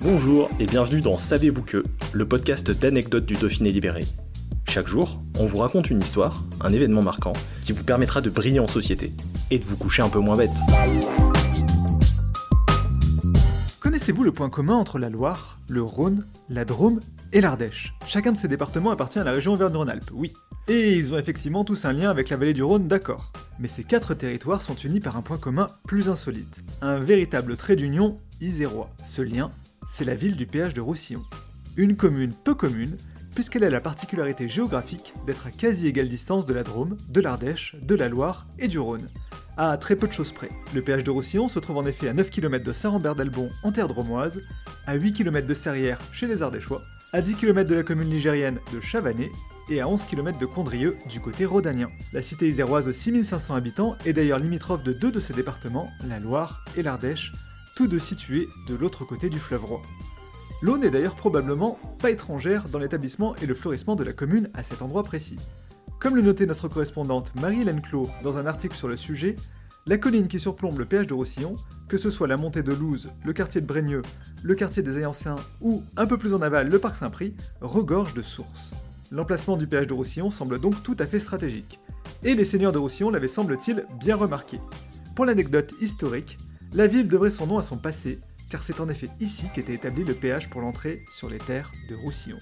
Bonjour 0.00 0.50
et 0.58 0.66
bienvenue 0.66 1.00
dans 1.00 1.16
Savez-vous 1.16 1.62
que, 1.62 1.84
le 2.12 2.26
podcast 2.26 2.68
d'anecdotes 2.68 3.26
du 3.26 3.34
Dauphiné 3.34 3.70
libéré. 3.70 4.04
Chaque 4.68 4.88
jour, 4.88 5.20
on 5.38 5.46
vous 5.46 5.58
raconte 5.58 5.88
une 5.88 6.00
histoire, 6.00 6.42
un 6.60 6.72
événement 6.72 7.00
marquant, 7.00 7.32
qui 7.62 7.70
vous 7.70 7.84
permettra 7.84 8.20
de 8.20 8.28
briller 8.28 8.58
en 8.58 8.66
société 8.66 9.12
et 9.52 9.58
de 9.60 9.64
vous 9.64 9.76
coucher 9.76 10.02
un 10.02 10.08
peu 10.08 10.18
moins 10.18 10.36
bête. 10.36 10.50
Connaissez-vous 13.78 14.24
le 14.24 14.32
point 14.32 14.50
commun 14.50 14.74
entre 14.74 14.98
la 14.98 15.10
Loire, 15.10 15.60
le 15.68 15.82
Rhône, 15.82 16.26
la 16.48 16.64
Drôme 16.64 16.98
et 17.32 17.40
l'Ardèche? 17.40 17.94
Chacun 18.08 18.32
de 18.32 18.36
ces 18.36 18.48
départements 18.48 18.90
appartient 18.90 19.20
à 19.20 19.24
la 19.24 19.30
région 19.30 19.52
Auvergne-Rhône-Alpes, 19.52 20.10
oui. 20.12 20.32
Et 20.66 20.94
ils 20.94 21.14
ont 21.14 21.18
effectivement 21.18 21.62
tous 21.62 21.84
un 21.84 21.92
lien 21.92 22.10
avec 22.10 22.30
la 22.30 22.36
vallée 22.36 22.52
du 22.52 22.64
Rhône, 22.64 22.88
d'accord. 22.88 23.32
Mais 23.60 23.68
ces 23.68 23.84
quatre 23.84 24.14
territoires 24.14 24.60
sont 24.60 24.74
unis 24.74 24.98
par 24.98 25.16
un 25.16 25.22
point 25.22 25.38
commun 25.38 25.68
plus 25.86 26.08
insolite. 26.08 26.64
Un 26.82 26.98
véritable 26.98 27.56
trait 27.56 27.76
d'union 27.76 28.18
isérois. 28.40 28.90
Ce 29.04 29.22
lien, 29.22 29.52
c'est 29.88 30.04
la 30.04 30.14
ville 30.14 30.36
du 30.36 30.46
péage 30.46 30.74
de 30.74 30.80
Roussillon. 30.80 31.22
Une 31.76 31.96
commune 31.96 32.32
peu 32.44 32.54
commune, 32.54 32.96
puisqu'elle 33.34 33.64
a 33.64 33.70
la 33.70 33.80
particularité 33.80 34.48
géographique 34.48 35.12
d'être 35.26 35.46
à 35.46 35.50
quasi 35.50 35.86
égale 35.88 36.08
distance 36.08 36.46
de 36.46 36.54
la 36.54 36.62
Drôme, 36.62 36.96
de 37.08 37.20
l'Ardèche, 37.20 37.76
de 37.82 37.94
la 37.94 38.08
Loire 38.08 38.46
et 38.58 38.68
du 38.68 38.78
Rhône. 38.78 39.08
À 39.56 39.76
très 39.76 39.96
peu 39.96 40.08
de 40.08 40.12
choses 40.12 40.32
près. 40.32 40.50
Le 40.74 40.82
péage 40.82 41.04
de 41.04 41.10
Roussillon 41.10 41.48
se 41.48 41.58
trouve 41.58 41.78
en 41.78 41.86
effet 41.86 42.08
à 42.08 42.14
9 42.14 42.30
km 42.30 42.64
de 42.64 42.72
Saint-Rambert-d'Albon 42.72 43.50
en 43.62 43.72
terre 43.72 43.88
dromoise, 43.88 44.42
à 44.86 44.94
8 44.94 45.12
km 45.12 45.46
de 45.46 45.54
Serrières 45.54 46.00
chez 46.12 46.26
les 46.26 46.42
Ardéchois, 46.42 46.82
à 47.12 47.22
10 47.22 47.34
km 47.34 47.68
de 47.68 47.74
la 47.76 47.82
commune 47.82 48.10
ligérienne 48.10 48.58
de 48.72 48.80
Chavanais 48.80 49.30
et 49.70 49.80
à 49.80 49.88
11 49.88 50.04
km 50.04 50.38
de 50.38 50.46
Condrieu 50.46 50.96
du 51.08 51.20
côté 51.20 51.44
rhodanien. 51.44 51.88
La 52.12 52.22
cité 52.22 52.48
iséroise 52.48 52.86
de 52.86 52.92
6500 52.92 53.54
habitants 53.54 53.96
est 54.04 54.12
d'ailleurs 54.12 54.38
limitrophe 54.38 54.82
de 54.82 54.92
deux 54.92 55.12
de 55.12 55.20
ces 55.20 55.32
départements, 55.32 55.90
la 56.08 56.18
Loire 56.18 56.64
et 56.76 56.82
l'Ardèche, 56.82 57.32
tous 57.74 57.88
deux 57.88 57.98
situés 57.98 58.48
de 58.68 58.74
l'autre 58.74 59.04
côté 59.04 59.28
du 59.28 59.38
fleuve 59.38 59.64
Roi. 59.64 59.82
L'eau 60.62 60.78
n'est 60.78 60.90
d'ailleurs 60.90 61.16
probablement 61.16 61.78
pas 61.98 62.10
étrangère 62.10 62.68
dans 62.68 62.78
l'établissement 62.78 63.34
et 63.36 63.46
le 63.46 63.54
fleurissement 63.54 63.96
de 63.96 64.04
la 64.04 64.12
commune 64.12 64.50
à 64.54 64.62
cet 64.62 64.80
endroit 64.80 65.02
précis. 65.02 65.38
Comme 65.98 66.16
le 66.16 66.22
notait 66.22 66.46
notre 66.46 66.68
correspondante 66.68 67.34
Marie-Hélène 67.40 67.82
Clos 67.82 68.08
dans 68.22 68.38
un 68.38 68.46
article 68.46 68.76
sur 68.76 68.88
le 68.88 68.96
sujet, 68.96 69.36
la 69.86 69.98
colline 69.98 70.28
qui 70.28 70.40
surplombe 70.40 70.78
le 70.78 70.86
péage 70.86 71.08
de 71.08 71.14
Roussillon, 71.14 71.56
que 71.88 71.98
ce 71.98 72.10
soit 72.10 72.28
la 72.28 72.36
montée 72.36 72.62
de 72.62 72.72
Louse, 72.72 73.10
le 73.24 73.32
quartier 73.32 73.60
de 73.60 73.66
Braigneux, 73.66 74.02
le 74.42 74.54
quartier 74.54 74.82
des 74.82 75.04
Anciens 75.04 75.36
ou, 75.60 75.82
un 75.96 76.06
peu 76.06 76.16
plus 76.16 76.32
en 76.32 76.42
aval, 76.42 76.68
le 76.68 76.78
parc 76.78 76.96
Saint-Prix, 76.96 77.34
regorge 77.60 78.14
de 78.14 78.22
sources. 78.22 78.70
L'emplacement 79.10 79.56
du 79.56 79.66
péage 79.66 79.86
de 79.86 79.92
Roussillon 79.92 80.30
semble 80.30 80.58
donc 80.58 80.82
tout 80.82 80.96
à 80.98 81.06
fait 81.06 81.20
stratégique. 81.20 81.80
Et 82.22 82.34
les 82.34 82.44
seigneurs 82.44 82.72
de 82.72 82.78
Roussillon 82.78 83.10
l'avaient 83.10 83.28
semble-t-il 83.28 83.84
bien 84.00 84.16
remarqué. 84.16 84.58
Pour 85.14 85.26
l'anecdote 85.26 85.74
historique, 85.80 86.38
la 86.74 86.86
ville 86.86 87.08
devrait 87.08 87.30
son 87.30 87.46
nom 87.46 87.58
à 87.58 87.62
son 87.62 87.76
passé, 87.76 88.18
car 88.50 88.62
c'est 88.62 88.80
en 88.80 88.88
effet 88.88 89.08
ici 89.20 89.46
qu'était 89.54 89.74
établi 89.74 90.04
le 90.04 90.14
péage 90.14 90.50
pour 90.50 90.60
l'entrée 90.60 91.00
sur 91.16 91.30
les 91.30 91.38
terres 91.38 91.70
de 91.88 91.94
Roussillon. 91.94 92.38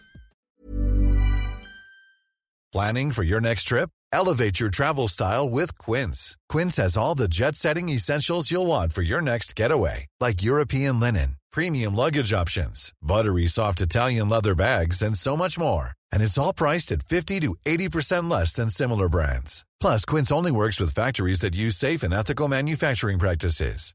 Planning 2.73 3.13
for 3.13 3.23
your 3.23 3.41
next 3.41 3.65
trip? 3.65 3.91
Elevate 4.15 4.59
your 4.59 4.71
travel 4.71 5.07
style 5.07 5.49
with 5.49 5.77
Quince. 5.77 6.39
Quince 6.49 6.77
has 6.79 6.97
all 6.97 7.15
the 7.15 7.29
jet 7.29 7.55
setting 7.55 7.91
essentials 7.91 8.51
you'll 8.51 8.67
want 8.67 8.95
for 8.95 9.03
your 9.03 9.21
next 9.21 9.55
getaway, 9.55 10.07
like 10.21 10.43
European 10.43 10.99
linen, 10.99 11.37
premium 11.53 11.95
luggage 11.95 12.33
options, 12.33 12.93
buttery 13.03 13.47
soft 13.47 13.83
Italian 13.83 14.31
leather 14.31 14.55
bags, 14.55 15.03
and 15.03 15.17
so 15.17 15.37
much 15.37 15.59
more. 15.59 15.91
And 16.13 16.23
it's 16.23 16.39
all 16.39 16.55
priced 16.55 16.93
at 16.93 17.03
50 17.03 17.41
to 17.41 17.55
80% 17.67 18.31
less 18.31 18.55
than 18.55 18.71
similar 18.71 19.09
brands. 19.09 19.67
Plus, 19.79 20.07
Quince 20.07 20.33
only 20.33 20.53
works 20.53 20.81
with 20.81 20.95
factories 20.95 21.41
that 21.41 21.55
use 21.55 21.77
safe 21.77 22.03
and 22.03 22.15
ethical 22.15 22.49
manufacturing 22.49 23.19
practices. 23.19 23.95